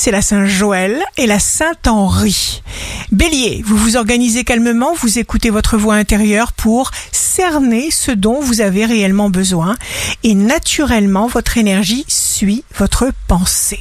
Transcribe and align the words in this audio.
c'est 0.00 0.10
la 0.10 0.22
Saint-Joël 0.22 0.98
et 1.18 1.26
la 1.26 1.38
Saint-Henri. 1.38 2.62
Bélier, 3.12 3.60
vous 3.66 3.76
vous 3.76 3.96
organisez 3.98 4.44
calmement, 4.44 4.94
vous 4.94 5.18
écoutez 5.18 5.50
votre 5.50 5.76
voix 5.76 5.94
intérieure 5.94 6.54
pour 6.54 6.90
cerner 7.12 7.90
ce 7.90 8.10
dont 8.10 8.40
vous 8.40 8.62
avez 8.62 8.86
réellement 8.86 9.28
besoin 9.28 9.76
et 10.22 10.34
naturellement 10.34 11.26
votre 11.26 11.58
énergie 11.58 12.06
suit 12.08 12.64
votre 12.78 13.10
pensée. 13.28 13.80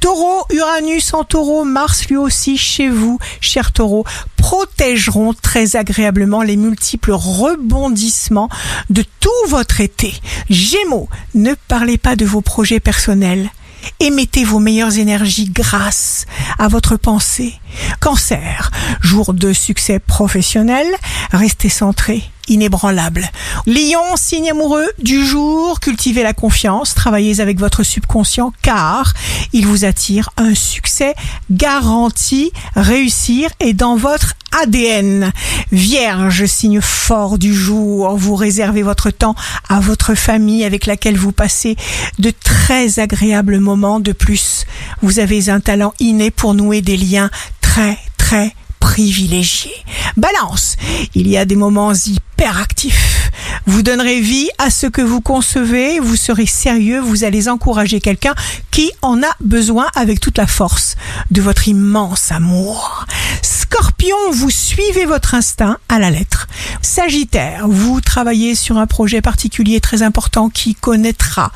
Taureau, 0.00 0.44
Uranus 0.50 1.14
en 1.14 1.22
taureau, 1.22 1.62
Mars 1.64 2.08
lui 2.08 2.16
aussi 2.16 2.58
chez 2.58 2.88
vous, 2.88 3.20
cher 3.40 3.70
taureau, 3.70 4.04
protégeront 4.36 5.34
très 5.34 5.76
agréablement 5.76 6.42
les 6.42 6.56
multiples 6.56 7.12
rebondissements 7.12 8.48
de 8.88 9.04
tout 9.20 9.30
votre 9.46 9.80
été. 9.80 10.14
Gémeaux, 10.48 11.08
ne 11.34 11.54
parlez 11.68 11.96
pas 11.96 12.16
de 12.16 12.24
vos 12.24 12.40
projets 12.40 12.80
personnels. 12.80 13.52
Émettez 13.98 14.44
vos 14.44 14.58
meilleures 14.58 14.98
énergies 14.98 15.50
grâce 15.50 16.26
à 16.58 16.68
votre 16.68 16.96
pensée. 16.96 17.54
Cancer, 18.00 18.70
jour 19.00 19.32
de 19.34 19.52
succès 19.52 19.98
professionnel, 19.98 20.86
restez 21.32 21.68
centré 21.68 22.22
inébranlable. 22.50 23.30
Lion, 23.66 24.16
signe 24.16 24.50
amoureux 24.50 24.88
du 24.98 25.24
jour, 25.24 25.80
cultivez 25.80 26.22
la 26.22 26.34
confiance, 26.34 26.94
travaillez 26.94 27.40
avec 27.40 27.58
votre 27.58 27.84
subconscient 27.84 28.52
car 28.60 29.14
il 29.52 29.66
vous 29.66 29.84
attire 29.84 30.30
un 30.36 30.54
succès 30.54 31.14
garanti, 31.50 32.52
réussir 32.74 33.50
est 33.60 33.72
dans 33.72 33.96
votre 33.96 34.34
ADN. 34.62 35.32
Vierge, 35.70 36.46
signe 36.46 36.80
fort 36.80 37.38
du 37.38 37.54
jour, 37.54 38.16
vous 38.16 38.34
réservez 38.34 38.82
votre 38.82 39.10
temps 39.10 39.36
à 39.68 39.78
votre 39.78 40.14
famille 40.14 40.64
avec 40.64 40.86
laquelle 40.86 41.16
vous 41.16 41.32
passez 41.32 41.76
de 42.18 42.32
très 42.32 42.98
agréables 42.98 43.60
moments 43.60 44.00
de 44.00 44.12
plus. 44.12 44.66
Vous 45.02 45.20
avez 45.20 45.50
un 45.50 45.60
talent 45.60 45.94
inné 46.00 46.32
pour 46.32 46.54
nouer 46.54 46.82
des 46.82 46.96
liens 46.96 47.30
très 47.60 47.96
très 48.16 48.54
privilégiés. 48.80 49.79
Balance, 50.20 50.76
il 51.14 51.28
y 51.28 51.38
a 51.38 51.46
des 51.46 51.56
moments 51.56 51.94
hyperactifs. 51.94 53.30
Vous 53.64 53.82
donnerez 53.82 54.20
vie 54.20 54.50
à 54.58 54.68
ce 54.68 54.86
que 54.86 55.00
vous 55.00 55.22
concevez, 55.22 55.98
vous 55.98 56.14
serez 56.14 56.44
sérieux, 56.44 57.00
vous 57.00 57.24
allez 57.24 57.48
encourager 57.48 58.00
quelqu'un 58.00 58.34
qui 58.70 58.92
en 59.00 59.22
a 59.22 59.34
besoin 59.40 59.86
avec 59.94 60.20
toute 60.20 60.36
la 60.36 60.46
force 60.46 60.96
de 61.30 61.40
votre 61.40 61.68
immense 61.68 62.32
amour. 62.32 63.06
Scorpion, 63.40 64.16
vous 64.32 64.50
suivez 64.50 65.06
votre 65.06 65.34
instinct 65.34 65.78
à 65.88 65.98
la 65.98 66.10
lettre. 66.10 66.48
Sagittaire, 66.82 67.66
vous 67.66 68.02
travaillez 68.02 68.54
sur 68.54 68.76
un 68.76 68.86
projet 68.86 69.22
particulier 69.22 69.80
très 69.80 70.02
important 70.02 70.50
qui 70.50 70.74
connaîtra 70.74 71.50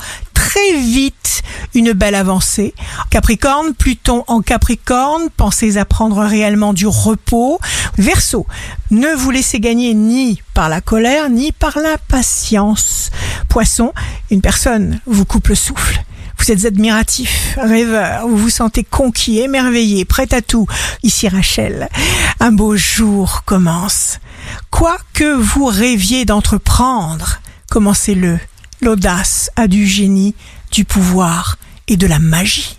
très 0.55 0.79
vite 0.79 1.43
une 1.75 1.93
belle 1.93 2.15
avancée. 2.15 2.75
Capricorne, 3.11 3.75
Pluton 3.75 4.23
en 4.29 4.41
Capricorne, 4.41 5.29
pensez 5.37 5.79
à 5.79 5.85
prendre 5.85 6.23
réellement 6.23 6.73
du 6.73 6.87
repos. 6.87 7.59
Verseau, 7.99 8.47
ne 8.93 9.09
vous 9.17 9.33
laissez 9.33 9.59
gagner 9.59 9.95
ni 9.95 10.41
par 10.55 10.69
la 10.69 10.81
colère 10.81 11.29
ni 11.29 11.51
par 11.51 11.79
l'impatience. 11.79 13.11
Poisson, 13.49 13.93
une 14.31 14.43
personne 14.43 15.01
vous 15.07 15.25
coupe 15.25 15.49
le 15.49 15.57
souffle. 15.57 16.05
Vous 16.39 16.53
êtes 16.53 16.65
admiratif, 16.67 17.57
rêveur, 17.57 18.29
vous 18.29 18.37
vous 18.37 18.51
sentez 18.51 18.85
conquis, 18.85 19.41
émerveillé, 19.41 20.05
prêt 20.05 20.33
à 20.33 20.41
tout. 20.41 20.69
Ici 21.03 21.29
Rachel, 21.29 21.89
un 22.39 22.53
beau 22.53 22.77
jour 22.77 23.43
commence. 23.45 24.21
Quoi 24.71 24.99
que 25.15 25.35
vous 25.35 25.67
rêviez 25.67 26.25
d'entreprendre, 26.25 27.41
commencez-le. 27.71 28.39
L'audace 28.85 29.51
a 29.57 29.67
du 29.67 29.87
génie, 29.87 30.35
du 30.71 30.85
pouvoir 30.85 31.57
et 31.89 31.97
de 31.97 32.07
la 32.07 32.19
magie. 32.19 32.77